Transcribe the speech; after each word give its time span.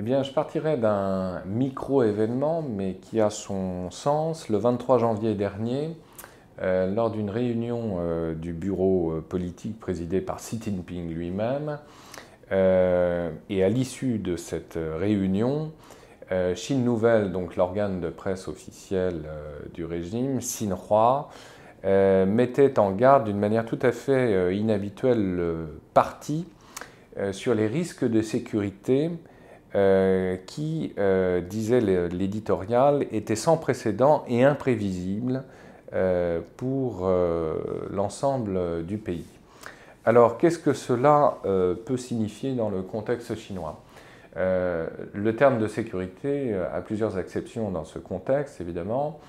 Eh 0.00 0.02
bien, 0.02 0.22
je 0.22 0.32
partirai 0.32 0.78
d'un 0.78 1.42
micro-événement, 1.44 2.62
mais 2.62 2.94
qui 2.94 3.20
a 3.20 3.28
son 3.28 3.90
sens. 3.90 4.48
Le 4.48 4.56
23 4.56 4.96
janvier 4.96 5.34
dernier, 5.34 5.94
euh, 6.62 6.90
lors 6.90 7.10
d'une 7.10 7.28
réunion 7.28 7.98
euh, 7.98 8.34
du 8.34 8.54
bureau 8.54 9.12
euh, 9.12 9.20
politique 9.20 9.78
présidé 9.78 10.22
par 10.22 10.38
Xi 10.38 10.58
Jinping 10.58 11.10
lui-même, 11.10 11.78
et 12.50 13.62
à 13.62 13.68
l'issue 13.68 14.18
de 14.18 14.36
cette 14.36 14.78
réunion, 14.98 15.70
Chine 16.54 16.82
Nouvelle, 16.82 17.30
donc 17.30 17.54
l'organe 17.54 18.00
de 18.00 18.08
presse 18.08 18.48
officiel 18.48 19.26
du 19.72 19.84
régime, 19.84 20.38
Xinhua, 20.38 21.28
mettait 21.84 22.80
en 22.80 22.90
garde 22.90 23.26
d'une 23.26 23.38
manière 23.38 23.66
tout 23.66 23.78
à 23.82 23.92
fait 23.92 24.52
inhabituelle 24.56 25.36
le 25.36 25.80
parti 25.94 26.44
sur 27.30 27.54
les 27.54 27.68
risques 27.68 28.04
de 28.04 28.20
sécurité 28.20 29.12
euh, 29.76 30.36
qui, 30.46 30.94
euh, 30.98 31.40
disait 31.40 31.80
l'éditorial, 31.80 33.06
était 33.12 33.36
sans 33.36 33.56
précédent 33.56 34.24
et 34.26 34.42
imprévisible 34.42 35.44
euh, 35.92 36.40
pour 36.56 37.08
l'ensemble 37.90 38.84
du 38.84 38.98
pays. 38.98 39.26
Alors, 40.04 40.38
qu'est-ce 40.38 40.58
que 40.58 40.72
cela 40.72 41.38
peut 41.84 41.96
signifier 41.96 42.54
dans 42.54 42.68
le 42.68 42.82
contexte 42.82 43.36
chinois? 43.36 43.80
Le 44.34 45.32
terme 45.36 45.58
de 45.58 45.68
sécurité 45.68 46.54
a 46.54 46.80
plusieurs 46.80 47.18
exceptions 47.18 47.70
dans 47.70 47.84
ce 47.84 47.98
contexte, 47.98 48.60
évidemment. 48.60 49.20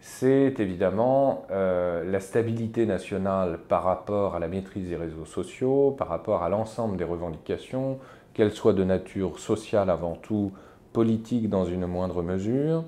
C'est 0.00 0.58
évidemment 0.58 1.46
la 1.50 2.20
stabilité 2.20 2.86
nationale 2.86 3.58
par 3.68 3.82
rapport 3.82 4.36
à 4.36 4.38
la 4.38 4.48
maîtrise 4.48 4.88
des 4.88 4.96
réseaux 4.96 5.26
sociaux, 5.26 5.94
par 5.98 6.08
rapport 6.08 6.42
à 6.42 6.48
l'ensemble 6.48 6.96
des 6.96 7.04
revendications, 7.04 7.98
qu'elle 8.34 8.52
soit 8.52 8.72
de 8.72 8.84
nature 8.84 9.38
sociale 9.38 9.90
avant 9.90 10.14
tout, 10.14 10.52
politique 10.92 11.48
dans 11.48 11.64
une 11.64 11.86
moindre 11.86 12.22
mesure. 12.22 12.84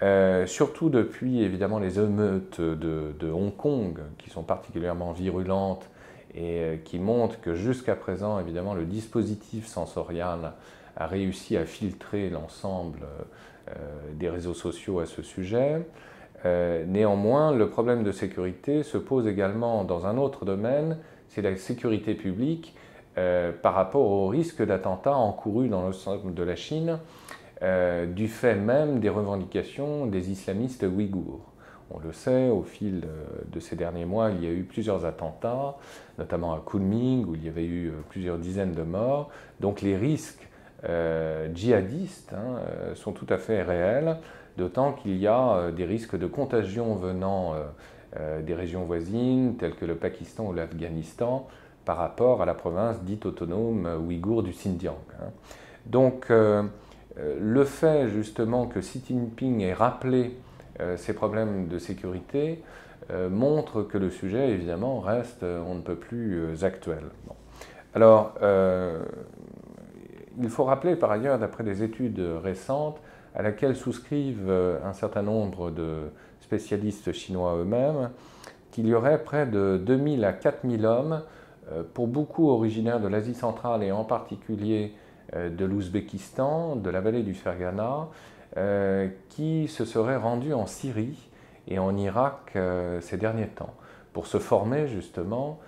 Euh, 0.00 0.46
surtout 0.46 0.90
depuis 0.90 1.42
évidemment 1.42 1.80
les 1.80 1.98
émeutes 1.98 2.60
de, 2.60 3.30
Hong 3.30 3.56
Kong, 3.56 3.98
qui 4.18 4.30
sont 4.30 4.44
particulièrement 4.44 5.12
virulentes 5.12 5.88
et 6.34 6.60
euh, 6.60 6.76
qui 6.76 7.00
montrent 7.00 7.40
que 7.40 7.54
jusqu'à 7.54 7.96
présent, 7.96 8.38
évidemment, 8.38 8.74
le 8.74 8.84
dispositif 8.84 9.66
sensorial 9.66 10.52
a 10.96 11.06
réussi 11.06 11.56
à 11.56 11.64
filtrer 11.64 12.30
l'ensemble 12.30 13.00
euh, 13.68 13.72
des 14.14 14.30
réseaux 14.30 14.54
sociaux 14.54 15.00
à 15.00 15.06
ce 15.06 15.22
sujet. 15.22 15.82
néanmoins, 16.86 17.52
le 17.52 17.68
problème 17.68 18.04
de 18.04 18.12
sécurité 18.12 18.84
se 18.84 18.98
pose 18.98 19.26
également 19.26 19.82
dans 19.82 20.06
un 20.06 20.16
autre 20.16 20.44
domaine, 20.44 20.98
c'est 21.28 21.42
la 21.42 21.56
sécurité 21.56 22.14
publique 22.14 22.76
euh, 23.18 23.50
par 23.50 23.74
rapport 23.74 24.08
au 24.08 24.28
risque 24.28 24.64
d'attentat 24.64 25.16
encouru 25.16 25.68
dans 25.68 25.82
l'ensemble 25.82 26.34
de 26.34 26.42
la 26.44 26.54
Chine 26.54 27.00
euh, 27.62 28.06
du 28.06 28.28
fait 28.28 28.54
même 28.54 29.00
des 29.00 29.08
revendications 29.08 30.06
des 30.06 30.30
islamistes 30.30 30.84
ouïghours. 30.84 31.40
On 31.90 31.98
le 31.98 32.12
sait, 32.12 32.48
au 32.48 32.62
fil 32.62 33.02
euh, 33.04 33.24
de 33.50 33.58
ces 33.58 33.74
derniers 33.74 34.04
mois, 34.04 34.30
il 34.30 34.44
y 34.44 34.46
a 34.46 34.52
eu 34.52 34.62
plusieurs 34.62 35.04
attentats, 35.04 35.76
notamment 36.16 36.52
à 36.52 36.62
Kunming, 36.64 37.24
où 37.26 37.34
il 37.34 37.44
y 37.44 37.48
avait 37.48 37.64
eu 37.64 37.92
plusieurs 38.08 38.38
dizaines 38.38 38.74
de 38.74 38.82
morts. 38.82 39.30
Donc 39.58 39.80
les 39.80 39.96
risques 39.96 40.46
djihadistes 41.54 42.32
hein, 42.34 42.60
sont 42.94 43.10
tout 43.10 43.26
à 43.30 43.38
fait 43.38 43.62
réels, 43.62 44.18
d'autant 44.56 44.92
qu'il 44.92 45.16
y 45.16 45.26
a 45.26 45.72
des 45.72 45.84
risques 45.84 46.16
de 46.16 46.28
contagion 46.28 46.94
venant 46.94 47.56
des 48.46 48.54
régions 48.54 48.84
voisines, 48.84 49.56
telles 49.56 49.74
que 49.74 49.84
le 49.84 49.96
Pakistan 49.96 50.46
ou 50.46 50.52
l'Afghanistan, 50.52 51.48
par 51.88 51.96
rapport 51.96 52.42
à 52.42 52.44
la 52.44 52.52
province 52.52 53.00
dite 53.00 53.24
autonome 53.24 53.88
ouïghour 54.06 54.42
du 54.42 54.50
Xinjiang. 54.50 54.98
Hein. 55.22 55.30
Donc 55.86 56.26
euh, 56.28 56.62
euh, 57.18 57.38
le 57.40 57.64
fait 57.64 58.10
justement 58.10 58.66
que 58.66 58.80
Xi 58.80 59.02
Jinping 59.08 59.62
ait 59.62 59.72
rappelé 59.72 60.36
euh, 60.80 60.98
ces 60.98 61.14
problèmes 61.14 61.66
de 61.66 61.78
sécurité 61.78 62.62
montre 63.30 63.84
que 63.84 63.96
le 63.96 64.10
sujet 64.10 64.50
évidemment 64.50 65.00
reste 65.00 65.42
on 65.42 65.76
ne 65.76 65.80
peut 65.80 65.94
plus 65.94 66.62
actuel. 66.62 67.04
Alors 67.94 68.34
il 70.38 70.50
faut 70.50 70.64
rappeler 70.64 70.94
par 70.94 71.10
ailleurs, 71.10 71.38
d'après 71.38 71.64
des 71.64 71.82
études 71.82 72.20
récentes, 72.42 73.00
à 73.34 73.40
laquelle 73.40 73.76
souscrivent 73.76 74.52
un 74.84 74.92
certain 74.92 75.22
nombre 75.22 75.70
de 75.70 76.10
spécialistes 76.42 77.12
chinois 77.12 77.56
eux-mêmes, 77.56 78.10
qu'il 78.72 78.86
y 78.86 78.92
aurait 78.92 79.24
près 79.24 79.46
de 79.46 79.80
2000 79.82 80.26
à 80.26 80.34
4000 80.34 80.84
hommes 80.84 81.22
pour 81.94 82.06
beaucoup 82.06 82.48
originaires 82.48 83.00
de 83.00 83.08
l'Asie 83.08 83.34
centrale 83.34 83.82
et 83.82 83.92
en 83.92 84.04
particulier 84.04 84.94
euh, 85.34 85.50
de 85.50 85.64
l'Ouzbékistan, 85.64 86.76
de 86.76 86.88
la 86.88 87.00
vallée 87.00 87.22
du 87.22 87.34
Fergana, 87.34 88.08
euh, 88.56 89.08
qui 89.28 89.68
se 89.68 89.84
seraient 89.84 90.16
rendus 90.16 90.54
en 90.54 90.66
Syrie 90.66 91.28
et 91.66 91.78
en 91.78 91.96
Irak 91.96 92.56
ces 93.02 93.18
derniers 93.18 93.48
temps 93.48 93.74
pour 94.14 94.26
se 94.26 94.38
former 94.38 94.88
justement 94.88 95.58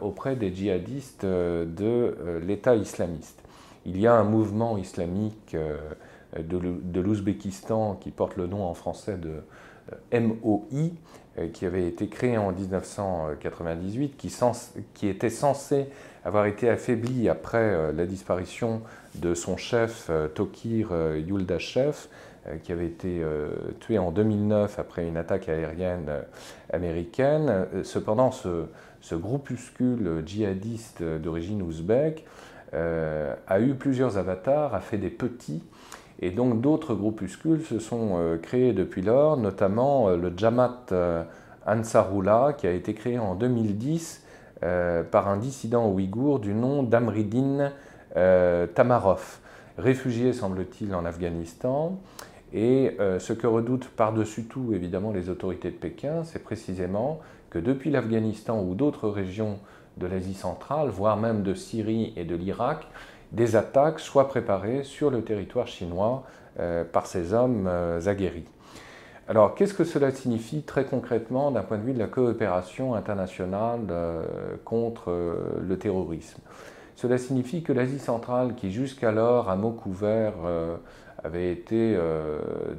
auprès 0.00 0.36
des 0.36 0.54
djihadistes 0.54 1.24
de 1.24 2.40
l'État 2.46 2.76
islamiste. 2.76 3.42
Il 3.84 3.98
y 3.98 4.06
a 4.06 4.14
un 4.14 4.22
mouvement 4.22 4.78
islamique 4.78 5.56
de 6.38 7.00
l'Ouzbékistan 7.00 7.96
qui 7.96 8.12
porte 8.12 8.36
le 8.36 8.46
nom 8.46 8.64
en 8.64 8.74
français 8.74 9.16
de 9.16 9.42
MOI, 10.12 10.90
euh, 11.38 11.48
qui 11.48 11.64
avait 11.64 11.88
été 11.88 12.08
créé 12.08 12.36
en 12.36 12.52
1998, 12.52 14.18
qui, 14.94 15.08
était 15.08 15.30
censé 15.30 15.86
avoir 16.26 16.44
été 16.44 16.68
affaibli 16.68 17.30
après 17.30 17.56
euh, 17.58 17.90
la 17.90 18.04
disparition 18.04 18.82
de 19.14 19.32
son 19.32 19.56
chef 19.56 20.08
euh, 20.10 20.28
Tokir 20.28 20.90
Yuldashev, 21.16 22.08
qui 22.64 22.72
avait 22.72 22.86
été 22.86 23.22
tué 23.78 23.98
en 23.98 24.10
2009 24.10 24.80
après 24.80 25.06
une 25.06 25.16
attaque 25.16 25.48
aérienne 25.48 26.10
américaine. 26.72 27.68
Cependant, 27.84 28.32
ce, 28.32 28.64
ce 29.00 29.14
groupuscule 29.14 30.24
djihadiste 30.26 31.04
d'origine 31.04 31.62
ouzbek 31.62 32.24
a 32.72 33.60
eu 33.60 33.74
plusieurs 33.74 34.18
avatars, 34.18 34.74
a 34.74 34.80
fait 34.80 34.98
des 34.98 35.08
petits, 35.08 35.62
et 36.20 36.30
donc 36.30 36.60
d'autres 36.60 36.94
groupuscules 36.94 37.62
se 37.62 37.78
sont 37.78 38.12
euh, 38.14 38.38
créés 38.38 38.72
depuis 38.72 39.02
lors, 39.02 39.36
notamment 39.36 40.08
euh, 40.08 40.16
le 40.16 40.32
Jamaat 40.36 40.86
euh, 40.92 41.24
Ansarullah 41.66 42.54
qui 42.56 42.66
a 42.66 42.72
été 42.72 42.94
créé 42.94 43.18
en 43.18 43.34
2010 43.34 44.20
par 45.10 45.26
un 45.26 45.38
dissident 45.38 45.90
ouïghour 45.90 46.38
du 46.38 46.54
nom 46.54 46.84
d'Amridin 46.84 47.72
Tamarov, 48.14 49.40
réfugié 49.76 50.32
semble-t-il 50.32 50.94
en 50.94 51.04
Afghanistan. 51.04 51.98
Et 52.52 52.96
ce 53.18 53.32
que 53.32 53.48
redoutent 53.48 53.88
par-dessus 53.88 54.44
tout 54.44 54.72
évidemment 54.72 55.10
les 55.10 55.30
autorités 55.30 55.72
de 55.72 55.76
Pékin, 55.76 56.22
c'est 56.22 56.44
précisément 56.44 57.18
que 57.50 57.58
depuis 57.58 57.90
l'Afghanistan 57.90 58.62
ou 58.62 58.76
d'autres 58.76 59.08
régions 59.08 59.58
de 59.96 60.06
l'Asie 60.06 60.34
centrale, 60.34 60.90
voire 60.90 61.16
même 61.16 61.42
de 61.42 61.54
Syrie 61.54 62.12
et 62.16 62.24
de 62.24 62.36
l'Irak, 62.36 62.86
des 63.32 63.56
attaques 63.56 63.98
soient 63.98 64.28
préparées 64.28 64.84
sur 64.84 65.10
le 65.10 65.22
territoire 65.22 65.66
chinois 65.66 66.24
euh, 66.60 66.84
par 66.84 67.06
ces 67.06 67.32
hommes 67.32 67.66
euh, 67.66 68.06
aguerris. 68.06 68.44
Alors, 69.28 69.54
qu'est-ce 69.54 69.72
que 69.72 69.84
cela 69.84 70.10
signifie 70.10 70.62
très 70.62 70.84
concrètement 70.84 71.50
d'un 71.50 71.62
point 71.62 71.78
de 71.78 71.82
vue 71.82 71.94
de 71.94 71.98
la 71.98 72.08
coopération 72.08 72.94
internationale 72.94 73.80
euh, 73.90 74.22
contre 74.64 75.38
le 75.60 75.78
terrorisme? 75.78 76.40
Cela 76.96 77.16
signifie 77.16 77.62
que 77.62 77.72
l'Asie 77.72 77.98
centrale, 77.98 78.54
qui 78.54 78.70
jusqu'alors, 78.70 79.48
à 79.48 79.56
mot 79.56 79.70
couvert, 79.70 80.34
avait 81.24 81.50
été 81.50 81.98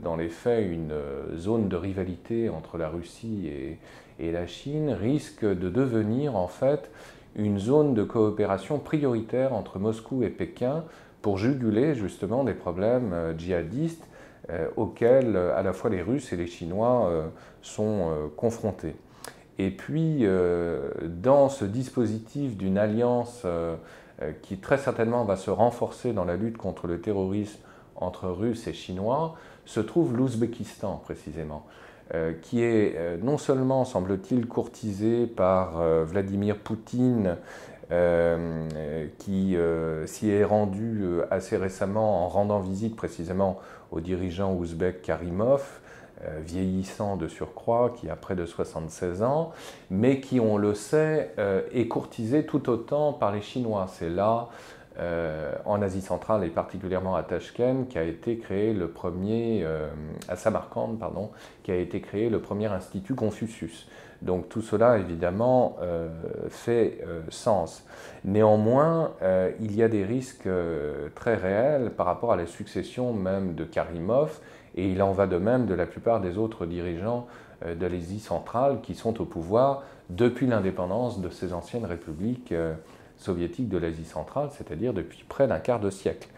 dans 0.02 0.16
les 0.16 0.30
faits 0.30 0.66
une 0.66 0.94
zone 1.36 1.68
de 1.68 1.76
rivalité 1.76 2.50
entre 2.50 2.78
la 2.78 2.88
Russie 2.88 3.48
et, 3.48 3.80
et 4.20 4.32
la 4.32 4.48
Chine, 4.48 4.92
risque 4.92 5.44
de 5.44 5.70
devenir 5.70 6.38
en 6.38 6.48
fait 6.48 6.90
une 7.36 7.60
zone 7.60 7.94
de 7.94 8.04
coopération 8.04 8.80
prioritaire 8.80 9.54
entre 9.54 9.80
Moscou 9.80 10.24
et 10.24 10.30
Pékin 10.30 10.84
pour 11.22 11.38
juguler 11.38 11.96
justement 11.96 12.44
des 12.44 12.54
problèmes 12.54 13.14
euh, 13.14 13.38
djihadistes 13.38 14.08
euh, 14.50 14.68
auxquels 14.76 15.36
euh, 15.36 15.58
à 15.58 15.64
la 15.64 15.74
fois 15.74 15.90
les 15.90 16.02
Russes 16.02 16.34
et 16.34 16.36
les 16.36 16.48
Chinois 16.48 17.12
sont 17.62 18.30
confrontés. 18.36 18.96
Et 19.58 19.70
puis, 19.70 20.26
dans 21.08 21.48
ce 21.48 21.64
dispositif 21.64 22.58
d'une 22.58 22.78
alliance 22.78 23.46
qui 24.42 24.58
très 24.58 24.78
certainement 24.78 25.24
va 25.24 25.36
se 25.36 25.52
renforcer 25.52 26.12
dans 26.12 26.26
la 26.26 26.36
lutte 26.36 26.58
contre 26.58 26.88
le 26.88 27.00
terrorisme 27.00 27.60
entre 27.96 28.28
Russes 28.28 28.68
et 28.68 28.74
Chinois, 28.74 29.36
se 29.66 29.80
trouve 29.80 30.18
l'Ouzbékistan 30.18 30.98
précisément. 30.98 31.66
Euh, 32.14 32.34
qui 32.42 32.62
est 32.62 32.96
euh, 32.98 33.18
non 33.22 33.38
seulement, 33.38 33.86
semble-t-il, 33.86 34.46
courtisé 34.46 35.26
par 35.26 35.80
euh, 35.80 36.04
Vladimir 36.04 36.58
Poutine, 36.58 37.38
qui 39.20 39.56
s'y 40.06 40.30
est 40.32 40.44
rendu 40.44 41.06
assez 41.30 41.58
récemment 41.58 42.26
en 42.26 42.28
rendant 42.28 42.60
visite 42.60 42.96
précisément 42.96 43.60
au 43.92 44.00
dirigeant 44.00 44.52
ouzbek 44.52 45.04
Karimov, 45.04 45.64
vieillissant 46.44 47.18
de 47.18 47.28
surcroît, 47.28 47.94
qui 47.96 48.10
a 48.10 48.16
près 48.16 48.36
de 48.36 48.48
76 48.48 49.22
ans, 49.22 49.52
mais 49.92 50.22
qui, 50.22 50.40
on 50.40 50.58
le 50.58 50.74
sait, 50.74 51.36
est 51.72 51.88
courtisé 51.88 52.48
tout 52.48 52.68
autant 52.68 53.14
par 53.14 53.32
les 53.32 53.42
Chinois. 53.42 53.86
C'est 53.88 54.10
là 54.10 54.50
en 55.00 55.82
Asie 55.82 56.02
centrale 56.02 56.44
et 56.44 56.50
particulièrement 56.50 57.16
à 57.16 57.24
Tashkent, 57.24 57.88
qui 57.90 57.98
a 57.98 58.04
été 58.04 58.38
créé 58.38 58.74
le 58.74 58.90
premier, 58.90 59.66
à 60.28 60.36
Samarkand, 60.36 60.96
pardon, 61.00 61.32
qui 61.64 61.72
a 61.72 61.76
été 61.76 62.00
créé 62.02 62.30
le 62.30 62.40
premier 62.40 62.68
institut 62.68 63.16
Confucius. 63.16 63.88
Donc 64.24 64.48
tout 64.48 64.62
cela, 64.62 64.98
évidemment, 64.98 65.76
euh, 65.82 66.08
fait 66.48 67.00
euh, 67.06 67.22
sens. 67.30 67.86
Néanmoins, 68.24 69.12
euh, 69.22 69.52
il 69.60 69.76
y 69.76 69.84
a 69.84 69.90
des 69.90 70.06
risques 70.06 70.48
très 71.16 71.36
réels 71.36 71.92
par 71.92 72.06
rapport 72.06 72.32
à 72.32 72.38
la 72.38 72.46
succession 72.46 73.14
même 73.14 73.54
de 73.54 73.66
Karimov, 73.66 74.40
et 74.76 74.88
il 74.88 75.02
en 75.04 75.12
va 75.12 75.28
de 75.28 75.38
même 75.38 75.66
de 75.66 75.74
la 75.74 75.86
plupart 75.86 76.22
des 76.22 76.38
autres 76.38 76.66
dirigeants 76.66 77.28
de 77.64 77.86
l'Asie 77.86 78.20
centrale 78.20 78.80
qui 78.82 78.96
sont 78.96 79.22
au 79.22 79.26
pouvoir 79.26 79.84
depuis 80.10 80.48
l'indépendance 80.48 81.22
de 81.22 81.30
ces 81.30 81.54
anciennes 81.54 81.86
républiques 81.86 82.54
soviétiques 83.18 83.70
de 83.70 83.78
l'Asie 83.78 84.06
centrale, 84.06 84.50
c'est-à-dire 84.52 84.94
depuis 84.94 85.24
près 85.28 85.48
d'un 85.48 85.60
quart 85.60 85.80
de 85.80 85.90
siècle. 85.90 86.30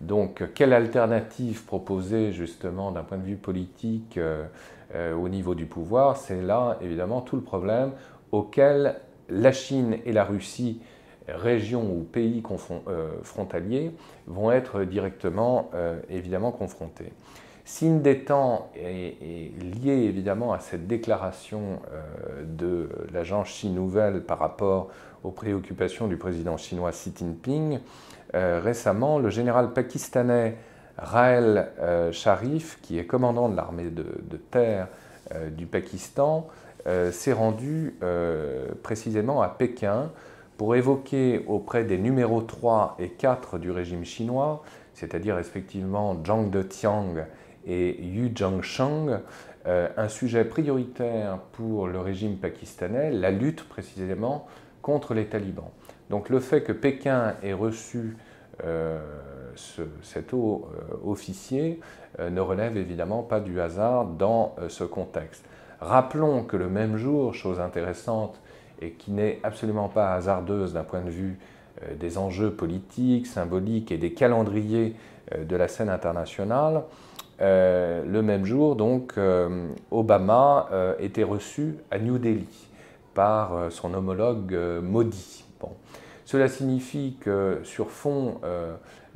Donc, 0.00 0.44
quelle 0.54 0.72
alternative 0.72 1.64
proposer 1.64 2.32
justement 2.32 2.92
d'un 2.92 3.04
point 3.04 3.18
de 3.18 3.24
vue 3.24 3.36
politique 3.36 4.18
euh, 4.94 5.14
au 5.14 5.28
niveau 5.28 5.54
du 5.54 5.66
pouvoir, 5.66 6.16
c'est 6.16 6.42
là 6.42 6.78
évidemment 6.80 7.20
tout 7.20 7.36
le 7.36 7.42
problème 7.42 7.92
auquel 8.32 8.96
la 9.28 9.52
Chine 9.52 9.98
et 10.04 10.12
la 10.12 10.24
Russie, 10.24 10.80
régions 11.28 11.90
ou 11.90 12.02
pays 12.02 12.42
euh, 12.88 13.10
frontaliers, 13.22 13.92
vont 14.26 14.52
être 14.52 14.84
directement 14.84 15.70
euh, 15.74 15.98
évidemment 16.10 16.52
confrontés. 16.52 17.12
Signe 17.64 18.02
des 18.02 18.24
temps 18.24 18.70
est, 18.76 19.16
lié 19.82 19.92
évidemment 19.92 20.52
à 20.52 20.58
cette 20.58 20.86
déclaration 20.86 21.80
de 22.44 22.90
l'agence 23.12 23.48
Chine 23.48 23.74
Nouvelle 23.74 24.20
par 24.22 24.38
rapport 24.38 24.90
aux 25.22 25.30
préoccupations 25.30 26.06
du 26.06 26.18
président 26.18 26.58
chinois 26.58 26.90
Xi 26.90 27.12
Jinping. 27.16 27.78
récemment, 28.34 29.18
le 29.18 29.30
général 29.30 29.72
pakistanais 29.72 30.56
Raël 30.96 31.70
euh, 31.80 32.12
Sharif, 32.12 32.78
qui 32.82 32.98
est 32.98 33.06
commandant 33.06 33.48
de 33.48 33.56
l'armée 33.56 33.90
de, 33.90 34.36
terre 34.50 34.88
euh, 35.34 35.50
du 35.50 35.66
Pakistan, 35.66 36.48
euh, 36.86 37.10
s'est 37.10 37.32
rendu 37.32 37.98
précisément 38.82 39.42
à 39.42 39.48
Pékin 39.48 40.10
pour 40.56 40.76
évoquer 40.76 41.44
auprès 41.48 41.84
des 41.84 41.98
numéros 41.98 42.42
3 42.42 42.96
et 43.00 43.08
4 43.08 43.58
du 43.58 43.70
régime 43.70 44.04
chinois, 44.04 44.62
c'est-à-dire 44.92 45.34
respectivement 45.34 46.16
Zhang 46.24 46.50
Detiang 46.50 47.14
et 47.66 48.02
Yu 48.02 48.32
Zhangsheng, 48.36 49.20
un 49.66 50.08
sujet 50.08 50.44
prioritaire 50.44 51.38
pour 51.52 51.86
le 51.86 51.98
régime 51.98 52.36
pakistanais, 52.36 53.10
la 53.10 53.30
lutte 53.30 53.66
précisément 53.66 54.46
contre 54.82 55.14
les 55.14 55.26
talibans. 55.26 55.70
Donc 56.10 56.28
le 56.28 56.40
fait 56.40 56.62
que 56.62 56.72
Pékin 56.72 57.34
ait 57.42 57.54
reçu 57.54 58.16
cet 60.02 60.32
haut 60.32 60.68
euh, 60.74 60.96
officier 61.04 61.80
euh, 62.18 62.30
ne 62.30 62.40
relève 62.40 62.76
évidemment 62.76 63.22
pas 63.22 63.40
du 63.40 63.60
hasard 63.60 64.06
dans 64.06 64.54
euh, 64.58 64.68
ce 64.68 64.84
contexte. 64.84 65.44
Rappelons 65.80 66.44
que 66.44 66.56
le 66.56 66.68
même 66.68 66.96
jour, 66.96 67.34
chose 67.34 67.60
intéressante 67.60 68.40
et 68.80 68.92
qui 68.92 69.10
n'est 69.12 69.40
absolument 69.42 69.88
pas 69.88 70.14
hasardeuse 70.14 70.72
d'un 70.72 70.84
point 70.84 71.02
de 71.02 71.10
vue 71.10 71.38
des 71.98 72.18
enjeux 72.18 72.52
politiques, 72.52 73.26
symboliques 73.26 73.90
et 73.90 73.98
des 73.98 74.12
calendriers 74.12 74.94
de 75.36 75.56
la 75.56 75.68
scène 75.68 75.90
internationale, 75.90 76.84
le 77.40 78.20
même 78.20 78.44
jour, 78.44 78.76
donc, 78.76 79.14
Obama 79.90 80.68
était 80.98 81.24
reçu 81.24 81.76
à 81.90 81.98
New 81.98 82.18
Delhi 82.18 82.68
par 83.14 83.70
son 83.70 83.94
homologue 83.94 84.56
Modi. 84.82 85.44
Bon. 85.60 85.70
Cela 86.24 86.48
signifie 86.48 87.16
que 87.20 87.60
sur 87.64 87.90
fond 87.90 88.40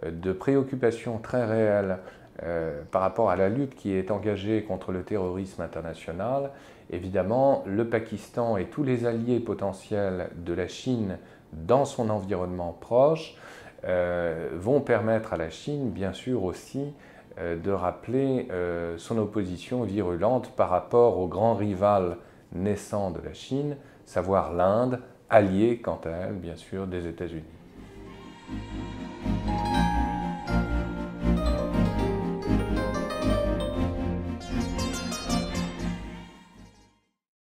de 0.05 0.33
préoccupations 0.33 1.19
très 1.19 1.45
réelles 1.45 1.99
euh, 2.45 2.83
par 2.93 3.03
rapport 3.03 3.31
à 3.31 3.37
la 3.37 3.49
lutte 3.49 3.75
qui 3.75 3.93
est 3.93 4.13
engagée 4.13 4.63
contre 4.63 4.93
le 4.93 5.03
terrorisme 5.03 5.61
international, 5.61 6.51
évidemment, 6.91 7.65
le 7.67 7.89
Pakistan 7.89 8.57
et 8.57 8.67
tous 8.67 8.85
les 8.85 9.07
alliés 9.07 9.41
potentiels 9.41 10.31
de 10.37 10.53
la 10.53 10.69
Chine 10.69 11.19
dans 11.53 11.85
son 11.85 12.11
environnement 12.11 12.77
proche 12.81 13.35
euh, 13.85 14.51
vont 14.55 14.81
permettre 14.81 15.33
à 15.33 15.37
la 15.37 15.51
Chine, 15.51 15.91
bien 15.91 16.13
sûr 16.13 16.45
aussi, 16.45 16.85
euh, 16.85 17.18
de 17.41 17.71
rappeler 17.71 18.49
son 18.97 19.19
opposition 19.19 19.83
virulente 19.83 20.51
par 20.57 20.71
rapport 20.71 21.19
au 21.19 21.29
grand 21.29 21.55
rival 21.55 22.17
naissant 22.53 23.11
de 23.11 23.21
la 23.21 23.33
Chine, 23.33 23.77
savoir 24.07 24.53
l'Inde, 24.53 25.01
alliée 25.31 25.79
quant 25.79 26.01
à 26.05 26.11
elle, 26.11 26.35
bien 26.35 26.57
sûr, 26.57 26.87
des 26.87 27.07
États-Unis. 27.07 27.43